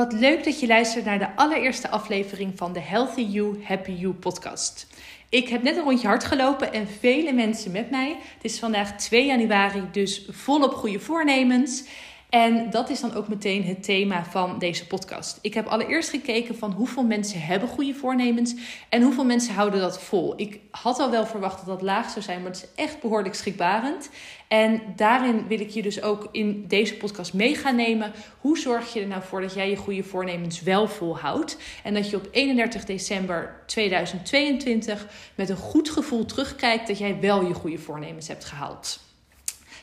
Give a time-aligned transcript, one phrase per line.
[0.00, 4.12] Wat leuk dat je luistert naar de allereerste aflevering van de Healthy You, Happy You
[4.12, 4.86] podcast.
[5.28, 8.16] Ik heb net een rondje hard gelopen en vele mensen met mij.
[8.34, 11.84] Het is vandaag 2 januari, dus volop goede voornemens.
[12.30, 15.38] En dat is dan ook meteen het thema van deze podcast.
[15.42, 18.54] Ik heb allereerst gekeken van hoeveel mensen hebben goede voornemens
[18.88, 20.32] en hoeveel mensen houden dat vol.
[20.36, 23.34] Ik had al wel verwacht dat dat laag zou zijn, maar het is echt behoorlijk
[23.34, 24.10] schrikbarend.
[24.48, 28.12] En daarin wil ik je dus ook in deze podcast mee gaan nemen.
[28.40, 31.56] Hoe zorg je er nou voor dat jij je goede voornemens wel volhoudt?
[31.84, 37.46] En dat je op 31 december 2022 met een goed gevoel terugkijkt dat jij wel
[37.46, 39.09] je goede voornemens hebt gehaald.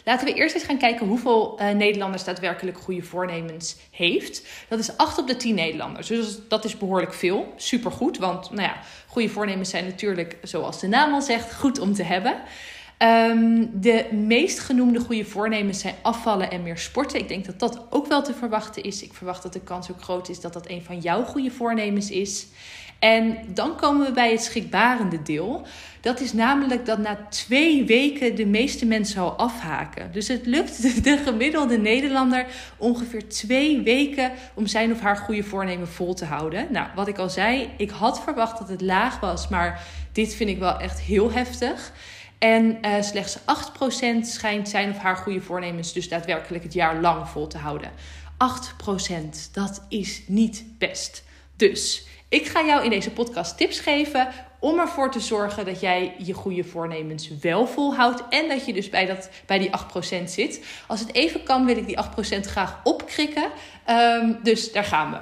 [0.08, 4.48] Laten we eerst eens gaan kijken hoeveel uh, Nederlanders daadwerkelijk goede voornemens heeft.
[4.68, 6.08] Dat is 8 op de 10 Nederlanders.
[6.08, 7.54] Dus dat is behoorlijk veel.
[7.56, 8.18] Supergoed.
[8.18, 12.04] Want nou ja, goede voornemens zijn natuurlijk, zoals de naam al zegt, goed om te
[12.04, 12.36] hebben.
[13.00, 17.20] Um, de meest genoemde goede voornemens zijn afvallen en meer sporten.
[17.20, 19.04] Ik denk dat dat ook wel te verwachten is.
[19.04, 22.10] Ik verwacht dat de kans ook groot is dat dat een van jouw goede voornemens
[22.10, 22.48] is.
[23.00, 25.66] En dan komen we bij het schrikbarende deel.
[26.02, 30.12] Dat is namelijk dat na twee weken de meeste mensen al afhaken.
[30.12, 32.46] Dus het lukt de gemiddelde Nederlander
[32.78, 36.68] ongeveer twee weken om zijn of haar goede voornemen vol te houden.
[36.70, 40.50] Nou, wat ik al zei, ik had verwacht dat het laag was, maar dit vind
[40.50, 41.92] ik wel echt heel heftig.
[42.38, 43.42] En uh, slechts 8%
[44.22, 47.92] schijnt zijn of haar goede voornemens dus daadwerkelijk het jaar lang vol te houden.
[48.32, 51.24] 8%, dat is niet best.
[51.56, 54.28] Dus ik ga jou in deze podcast tips geven
[54.60, 58.24] om ervoor te zorgen dat jij je goede voornemens wel volhoudt.
[58.30, 60.66] En dat je dus bij, dat, bij die 8% zit.
[60.88, 61.98] Als het even kan, wil ik die
[62.38, 63.50] 8% graag opkrikken.
[63.90, 65.18] Um, dus daar gaan we.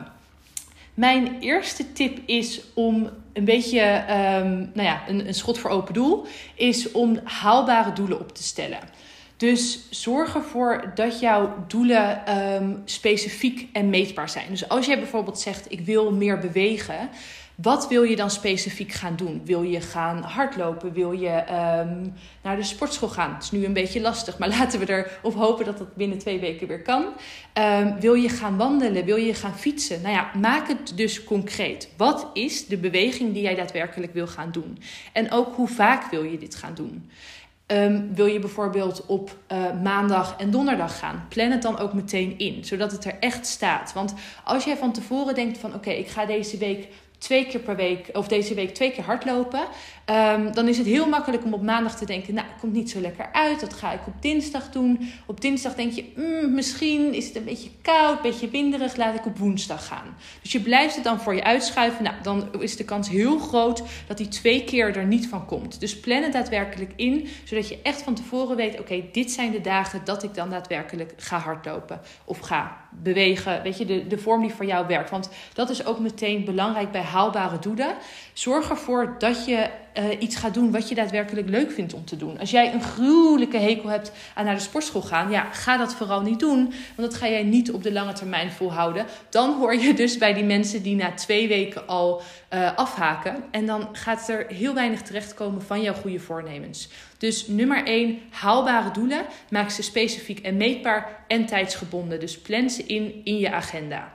[0.94, 5.94] Mijn eerste tip is om een beetje, um, nou ja, een, een schot voor open
[5.94, 6.26] doel,
[6.56, 8.80] is om haalbare doelen op te stellen.
[9.38, 14.46] Dus zorg ervoor dat jouw doelen um, specifiek en meetbaar zijn.
[14.50, 17.10] Dus als jij bijvoorbeeld zegt: Ik wil meer bewegen.
[17.56, 19.42] Wat wil je dan specifiek gaan doen?
[19.46, 20.94] Wil je gaan hardlopen?
[20.94, 22.14] Wil je um,
[22.44, 23.34] naar de sportschool gaan?
[23.34, 26.40] Het is nu een beetje lastig, maar laten we erop hopen dat dat binnen twee
[26.40, 27.06] weken weer kan.
[27.54, 29.06] Um, wil je gaan wandelen?
[29.06, 30.02] Wil je gaan fietsen?
[30.02, 31.90] Nou ja, maak het dus concreet.
[31.98, 34.80] Wat is de beweging die jij daadwerkelijk wil gaan doen?
[35.14, 37.10] En ook hoe vaak wil je dit gaan doen?
[37.68, 41.26] Um, wil je bijvoorbeeld op uh, maandag en donderdag gaan?
[41.30, 43.94] Plan het dan ook meteen in, zodat het er echt staat.
[43.94, 46.88] Want als jij van tevoren denkt van oké, ik ga deze week
[47.26, 49.68] twee keer per week, of deze week twee keer hardlopen.
[50.10, 53.00] Um, dan is het heel makkelijk om op maandag te denken, nou, komt niet zo
[53.00, 53.60] lekker uit.
[53.60, 55.12] Dat ga ik op dinsdag doen.
[55.26, 58.96] Op dinsdag denk je, mm, misschien is het een beetje koud, een beetje winderig.
[58.96, 60.16] Laat ik op woensdag gaan.
[60.42, 62.04] Dus je blijft het dan voor je uitschuiven.
[62.04, 65.80] Nou, dan is de kans heel groot dat die twee keer er niet van komt.
[65.80, 69.62] Dus plan het daadwerkelijk in, zodat je echt van tevoren weet, oké, dit zijn de
[69.62, 73.64] dagen dat ik dan daadwerkelijk ga hardlopen of ga bewegen.
[73.64, 75.10] Weet je, de, de vorm die voor jou werkt.
[75.10, 77.96] Want dat is ook meteen belangrijk bij haalbare doelen.
[78.34, 82.18] Zorg ervoor dat je uh, iets gaat doen wat je daadwerkelijk leuk vindt om te
[82.18, 82.40] doen.
[82.40, 86.22] Als jij een gruwelijke hekel hebt aan naar de sportschool gaan, ja, ga dat vooral
[86.22, 86.74] niet doen.
[86.96, 89.06] Want dat ga jij niet op de lange termijn volhouden.
[89.30, 92.22] Dan hoor je dus bij die mensen die na twee weken al
[92.54, 93.44] uh, afhaken.
[93.52, 96.90] En dan gaat er heel weinig terechtkomen van jouw goede voornemens.
[97.18, 99.26] Dus nummer 1, haalbare doelen.
[99.50, 102.20] Maak ze specifiek en meetbaar en tijdsgebonden.
[102.20, 104.15] Dus plan ze in in je agenda.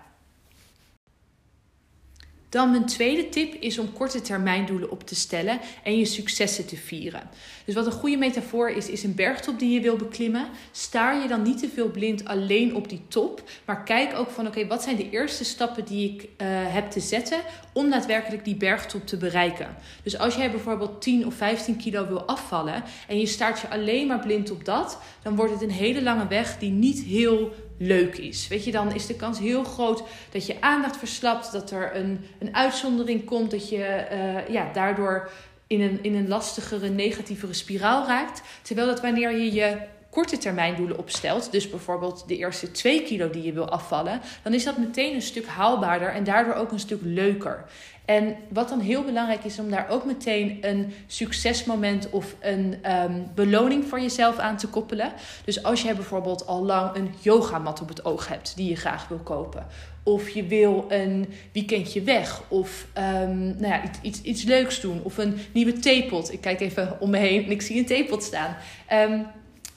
[2.50, 6.66] Dan mijn tweede tip is om korte termijn doelen op te stellen en je successen
[6.66, 7.30] te vieren.
[7.64, 10.46] Dus wat een goede metafoor is, is een bergtop die je wil beklimmen.
[10.70, 14.46] Staar je dan niet te veel blind alleen op die top, maar kijk ook van
[14.46, 17.40] oké, wat zijn de eerste stappen die ik uh, heb te zetten
[17.72, 19.76] om daadwerkelijk die bergtop te bereiken.
[20.02, 24.06] Dus als jij bijvoorbeeld 10 of 15 kilo wil afvallen en je staart je alleen
[24.06, 28.16] maar blind op dat, dan wordt het een hele lange weg die niet heel leuk
[28.16, 28.48] is.
[28.48, 32.24] Weet je, dan is de kans heel groot dat je aandacht verslapt, dat er een,
[32.38, 35.30] een uitzondering komt, dat je uh, ja, daardoor
[35.66, 38.42] in een, in een lastigere, negatievere spiraal raakt.
[38.62, 39.76] Terwijl dat wanneer je je
[40.10, 44.54] korte termijn doelen opstelt, dus bijvoorbeeld de eerste 2 kilo die je wil afvallen, dan
[44.54, 47.64] is dat meteen een stuk haalbaarder en daardoor ook een stuk leuker.
[48.10, 53.26] En wat dan heel belangrijk is om daar ook meteen een succesmoment of een um,
[53.34, 55.12] beloning voor jezelf aan te koppelen.
[55.44, 59.08] Dus als jij bijvoorbeeld al lang een yogamat op het oog hebt die je graag
[59.08, 59.66] wil kopen.
[60.02, 62.42] Of je wil een weekendje weg.
[62.48, 65.00] Of um, nou ja, iets, iets, iets leuks doen.
[65.02, 66.32] Of een nieuwe theepot.
[66.32, 68.56] Ik kijk even om me heen en ik zie een theepot staan.
[68.92, 69.26] Um,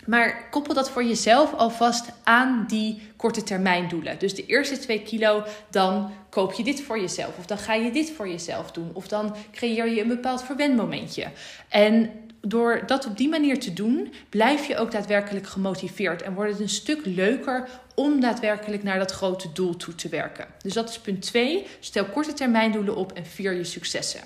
[0.05, 4.19] maar koppel dat voor jezelf alvast aan die korte termijn doelen.
[4.19, 7.37] Dus de eerste twee kilo, dan koop je dit voor jezelf.
[7.37, 8.89] Of dan ga je dit voor jezelf doen.
[8.93, 11.27] Of dan creëer je een bepaald verwendmomentje.
[11.69, 12.11] En
[12.41, 16.59] door dat op die manier te doen, blijf je ook daadwerkelijk gemotiveerd en wordt het
[16.59, 20.47] een stuk leuker om daadwerkelijk naar dat grote doel toe te werken.
[20.61, 21.65] Dus dat is punt 2.
[21.79, 24.21] Stel korte termijn doelen op en vier je successen.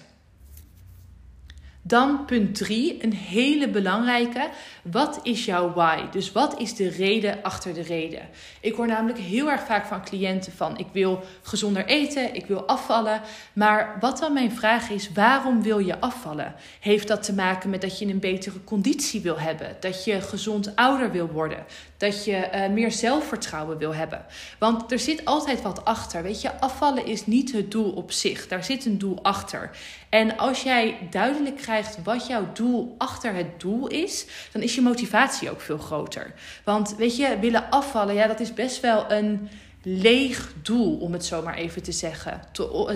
[1.87, 4.49] Dan punt 3, een hele belangrijke.
[4.81, 6.09] Wat is jouw why?
[6.11, 8.21] Dus wat is de reden achter de reden?
[8.61, 12.67] Ik hoor namelijk heel erg vaak van cliënten van ik wil gezonder eten, ik wil
[12.67, 13.21] afvallen.
[13.53, 16.55] Maar wat dan mijn vraag is, waarom wil je afvallen?
[16.79, 19.75] Heeft dat te maken met dat je een betere conditie wil hebben?
[19.79, 21.65] Dat je gezond ouder wil worden?
[21.97, 24.25] Dat je uh, meer zelfvertrouwen wil hebben?
[24.59, 26.23] Want er zit altijd wat achter.
[26.23, 28.47] Weet je, afvallen is niet het doel op zich.
[28.47, 29.71] Daar zit een doel achter.
[30.09, 34.81] En als jij duidelijk krijgt wat jouw doel achter het doel is, dan is je
[34.81, 36.33] motivatie ook veel groter.
[36.63, 39.49] Want weet je, willen afvallen, ja, dat is best wel een
[39.89, 42.41] leeg doel, om het zo maar even te zeggen.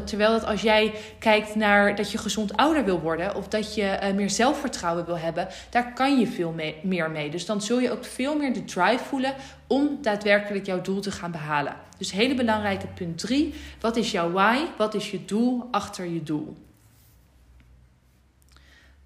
[0.06, 4.00] Terwijl dat als jij kijkt naar dat je gezond ouder wil worden of dat je
[4.04, 7.30] uh, meer zelfvertrouwen wil hebben, daar kan je veel mee, meer mee.
[7.30, 9.34] Dus dan zul je ook veel meer de drive voelen
[9.68, 11.76] om daadwerkelijk jouw doel te gaan behalen.
[11.98, 13.54] Dus hele belangrijke punt 3.
[13.80, 14.58] Wat is jouw why?
[14.78, 16.58] Wat is je doel achter je doel?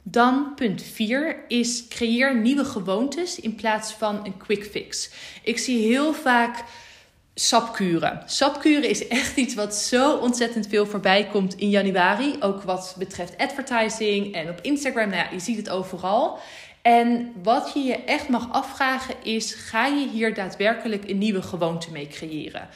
[0.07, 5.09] Dan punt 4 is creëer nieuwe gewoontes in plaats van een quick fix.
[5.43, 6.63] Ik zie heel vaak
[7.33, 8.21] sapkuren.
[8.25, 12.35] Sapkuren is echt iets wat zo ontzettend veel voorbij komt in januari.
[12.39, 15.09] Ook wat betreft advertising en op Instagram.
[15.09, 16.39] Nou ja, je ziet het overal.
[16.81, 21.91] En wat je je echt mag afvragen is: ga je hier daadwerkelijk een nieuwe gewoonte
[21.91, 22.69] mee creëren?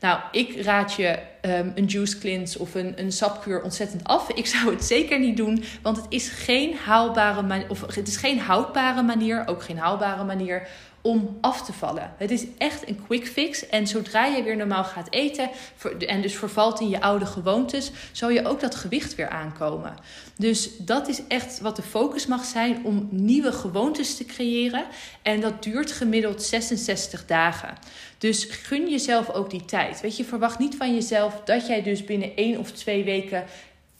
[0.00, 4.30] Nou, ik raad je um, een juice cleanse of een, een sapkuur ontzettend af.
[4.30, 8.40] Ik zou het zeker niet doen, want het is geen haalbare of het is geen
[8.40, 10.68] houdbare manier, ook geen haalbare manier
[11.06, 12.14] om af te vallen.
[12.16, 13.68] Het is echt een quick fix.
[13.68, 15.50] En zodra je weer normaal gaat eten
[15.98, 19.94] en dus vervalt in je oude gewoontes, zal je ook dat gewicht weer aankomen.
[20.36, 24.84] Dus dat is echt wat de focus mag zijn om nieuwe gewoontes te creëren.
[25.22, 27.74] En dat duurt gemiddeld 66 dagen.
[28.18, 30.00] Dus gun jezelf ook die tijd.
[30.00, 33.44] Weet je, verwacht niet van jezelf dat jij dus binnen één of twee weken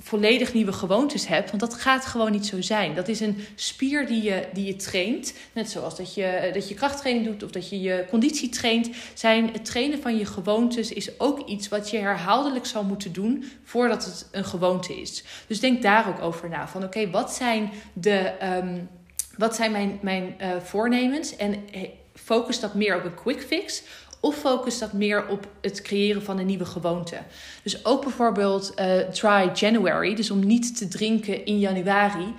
[0.04, 1.48] volledig nieuwe gewoontes hebt.
[1.48, 2.94] Want dat gaat gewoon niet zo zijn.
[2.94, 5.34] Dat is een spier die je, die je traint.
[5.52, 8.90] Net zoals dat je, dat je krachttraining doet of dat je je conditie traint.
[9.14, 13.44] Zijn het trainen van je gewoontes is ook iets wat je herhaaldelijk zal moeten doen
[13.64, 15.24] voordat het een gewoonte is.
[15.46, 16.68] Dus denk daar ook over na.
[16.68, 18.32] Van oké, wat zijn de.
[18.42, 18.88] Um,
[19.36, 21.36] wat zijn mijn, mijn uh, voornemens?
[21.36, 23.82] En eh, focus dat meer op een quick fix
[24.24, 27.16] of focus dat meer op het creëren van een nieuwe gewoonte.
[27.62, 32.34] Dus ook bijvoorbeeld uh, try January, dus om niet te drinken in januari.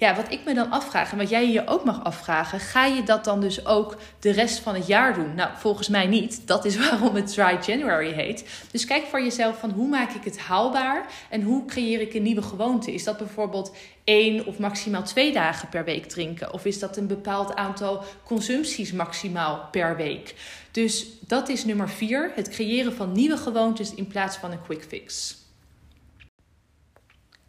[0.00, 3.02] Ja, wat ik me dan afvraag en wat jij je ook mag afvragen, ga je
[3.02, 5.34] dat dan dus ook de rest van het jaar doen?
[5.34, 6.46] Nou, volgens mij niet.
[6.46, 8.44] Dat is waarom het Dry January heet.
[8.70, 12.22] Dus kijk voor jezelf van hoe maak ik het haalbaar en hoe creëer ik een
[12.22, 12.94] nieuwe gewoonte?
[12.94, 13.74] Is dat bijvoorbeeld
[14.04, 16.52] één of maximaal twee dagen per week drinken?
[16.52, 20.34] Of is dat een bepaald aantal consumpties maximaal per week?
[20.70, 24.84] Dus dat is nummer vier: het creëren van nieuwe gewoontes in plaats van een quick
[24.88, 25.38] fix.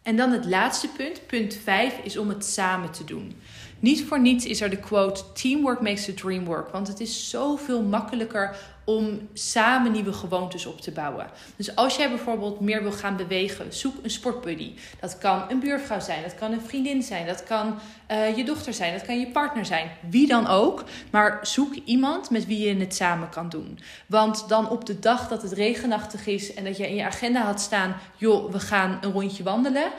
[0.02, 3.40] En dan het laatste punt, punt 5, is om het samen te doen.
[3.82, 6.72] Niet voor niets is er de quote: Teamwork makes the dream work.
[6.72, 11.26] Want het is zoveel makkelijker om samen nieuwe gewoontes op te bouwen.
[11.56, 14.72] Dus als jij bijvoorbeeld meer wil gaan bewegen, zoek een sportbuddy.
[15.00, 17.78] Dat kan een buurvrouw zijn, dat kan een vriendin zijn, dat kan
[18.10, 20.84] uh, je dochter zijn, dat kan je partner zijn, wie dan ook.
[21.10, 23.78] Maar zoek iemand met wie je het samen kan doen.
[24.06, 27.42] Want dan op de dag dat het regenachtig is en dat je in je agenda
[27.44, 29.90] had staan, joh, we gaan een rondje wandelen,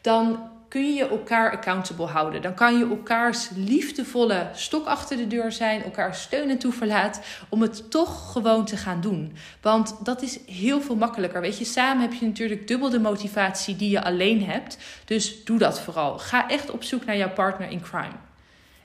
[0.00, 2.42] dan kun je elkaar accountable houden.
[2.42, 7.62] Dan kan je elkaars liefdevolle stok achter de deur zijn, elkaar steun en toeverlaat, om
[7.62, 9.36] het toch gewoon te gaan doen.
[9.60, 11.40] Want dat is heel veel makkelijker.
[11.40, 14.78] Weet je, samen heb je natuurlijk dubbel de motivatie die je alleen hebt.
[15.04, 16.18] Dus doe dat vooral.
[16.18, 18.31] Ga echt op zoek naar jouw partner in crime.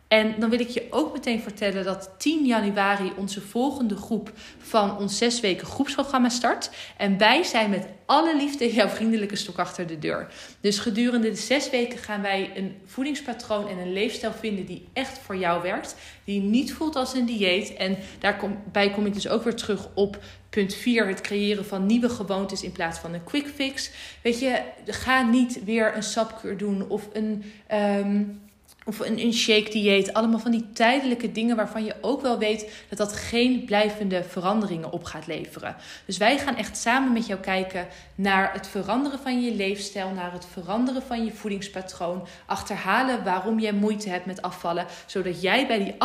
[0.08, 4.98] En dan wil ik je ook meteen vertellen dat 10 januari onze volgende groep van
[4.98, 6.70] ons zes weken groepsprogramma start.
[6.98, 10.28] En wij zijn met alle liefde jouw vriendelijke stok achter de deur.
[10.62, 15.18] Dus gedurende de zes weken gaan wij een voedingspatroon en een leefstijl vinden die echt
[15.18, 15.96] voor jou werkt.
[16.24, 17.74] Die niet voelt als een dieet.
[17.74, 22.10] En daarbij kom ik dus ook weer terug op punt 4, het creëren van nieuwe
[22.10, 23.92] gewoontes in plaats van een quick fix.
[24.22, 27.44] Weet je, ga niet weer een sapkuur doen of een.
[27.72, 28.46] Um,
[28.88, 30.14] of een, een shake dieet.
[30.14, 34.92] Allemaal van die tijdelijke dingen waarvan je ook wel weet dat dat geen blijvende veranderingen
[34.92, 35.76] op gaat leveren.
[36.06, 40.32] Dus wij gaan echt samen met jou kijken naar het veranderen van je leefstijl, naar
[40.32, 42.28] het veranderen van je voedingspatroon.
[42.46, 45.96] Achterhalen waarom jij moeite hebt met afvallen, zodat jij bij die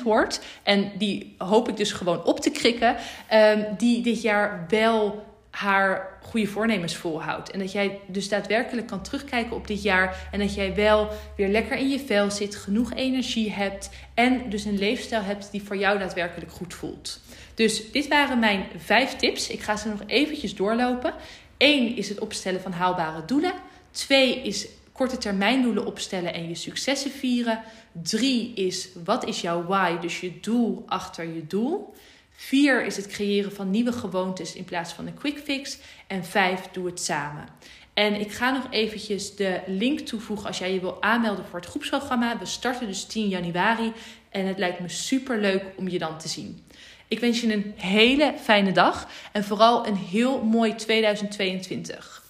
[0.00, 0.40] 8% hoort.
[0.62, 2.96] En die hoop ik dus gewoon op te krikken,
[3.32, 5.26] um, die dit jaar wel
[5.58, 7.50] haar goede voornemens volhoudt.
[7.50, 10.28] En dat jij dus daadwerkelijk kan terugkijken op dit jaar.
[10.30, 13.90] En dat jij wel weer lekker in je vel zit, genoeg energie hebt.
[14.14, 17.20] En dus een leefstijl hebt die voor jou daadwerkelijk goed voelt.
[17.54, 19.48] Dus dit waren mijn vijf tips.
[19.48, 21.14] Ik ga ze nog eventjes doorlopen.
[21.56, 23.52] Eén is het opstellen van haalbare doelen.
[23.90, 27.62] Twee is korte termijn doelen opstellen en je successen vieren.
[27.92, 31.94] Drie is wat is jouw why, dus je doel achter je doel.
[32.40, 35.78] Vier is het creëren van nieuwe gewoontes in plaats van een quick fix.
[36.06, 37.48] En vijf, doe het samen.
[37.94, 41.68] En ik ga nog eventjes de link toevoegen als jij je wil aanmelden voor het
[41.68, 42.38] groepsprogramma.
[42.38, 43.92] We starten dus 10 januari
[44.30, 46.64] en het lijkt me super leuk om je dan te zien.
[47.08, 52.26] Ik wens je een hele fijne dag en vooral een heel mooi 2022.